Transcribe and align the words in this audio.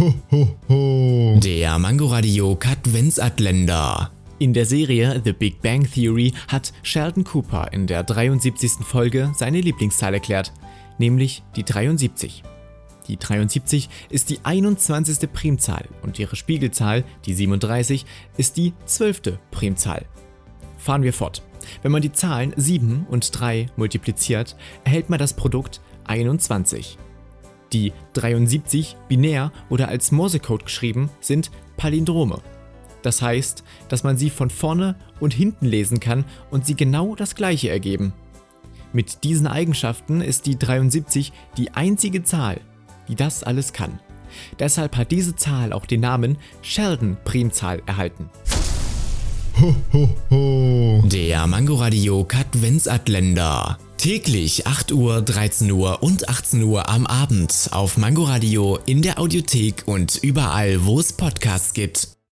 Ho, 0.00 0.14
ho, 0.30 0.48
ho. 0.70 1.40
Der 1.44 1.78
Mangoradio 1.78 2.56
Katwensatländer. 2.56 4.10
In 4.38 4.54
der 4.54 4.64
Serie 4.64 5.20
The 5.22 5.34
Big 5.34 5.60
Bang 5.60 5.82
Theory 5.82 6.32
hat 6.48 6.72
Sheldon 6.82 7.22
Cooper 7.22 7.70
in 7.74 7.86
der 7.86 8.02
73. 8.02 8.82
Folge 8.82 9.30
seine 9.36 9.60
Lieblingszahl 9.60 10.14
erklärt, 10.14 10.54
nämlich 10.96 11.42
die 11.54 11.64
73. 11.64 12.42
Die 13.08 13.18
73 13.18 13.90
ist 14.08 14.30
die 14.30 14.38
21. 14.42 15.30
Primzahl 15.30 15.86
und 16.00 16.18
ihre 16.18 16.34
Spiegelzahl, 16.34 17.04
die 17.26 17.34
37, 17.34 18.06
ist 18.38 18.56
die 18.56 18.72
12. 18.86 19.38
Primzahl. 19.50 20.06
Fahren 20.78 21.02
wir 21.02 21.12
fort. 21.12 21.42
Wenn 21.82 21.92
man 21.92 22.00
die 22.00 22.12
Zahlen 22.12 22.54
7 22.56 23.04
und 23.10 23.38
3 23.38 23.66
multipliziert, 23.76 24.56
erhält 24.82 25.10
man 25.10 25.18
das 25.18 25.34
Produkt 25.34 25.82
21. 26.06 26.96
Die 27.72 27.92
73 28.14 28.96
binär 29.08 29.52
oder 29.68 29.88
als 29.88 30.12
Morsecode 30.12 30.64
geschrieben 30.64 31.10
sind 31.20 31.50
Palindrome. 31.76 32.40
Das 33.02 33.22
heißt, 33.22 33.64
dass 33.88 34.04
man 34.04 34.16
sie 34.16 34.30
von 34.30 34.50
vorne 34.50 34.96
und 35.20 35.32
hinten 35.32 35.66
lesen 35.66 36.00
kann 36.00 36.24
und 36.50 36.66
sie 36.66 36.74
genau 36.74 37.14
das 37.14 37.34
gleiche 37.34 37.70
ergeben. 37.70 38.12
Mit 38.92 39.24
diesen 39.24 39.46
Eigenschaften 39.46 40.20
ist 40.20 40.46
die 40.46 40.58
73 40.58 41.32
die 41.56 41.70
einzige 41.72 42.24
Zahl, 42.24 42.60
die 43.08 43.14
das 43.14 43.44
alles 43.44 43.72
kann. 43.72 44.00
Deshalb 44.58 44.96
hat 44.96 45.10
diese 45.10 45.36
Zahl 45.36 45.72
auch 45.72 45.86
den 45.86 46.00
Namen 46.00 46.38
Sheldon-Primzahl 46.62 47.82
erhalten. 47.86 48.30
Ho, 49.60 49.74
ho, 49.92 50.16
ho. 50.30 50.69
Der 51.04 51.46
Mangoradio 51.46 52.24
Katwensatländer. 52.24 53.78
Täglich 53.96 54.66
8 54.66 54.92
Uhr, 54.92 55.22
13 55.22 55.70
Uhr 55.70 56.02
und 56.02 56.28
18 56.28 56.62
Uhr 56.62 56.88
am 56.88 57.06
Abend 57.06 57.68
auf 57.72 57.96
Mangoradio 57.96 58.78
in 58.86 59.02
der 59.02 59.18
Audiothek 59.18 59.84
und 59.86 60.18
überall, 60.22 60.84
wo 60.84 61.00
es 61.00 61.12
Podcasts 61.12 61.72
gibt. 61.72 62.19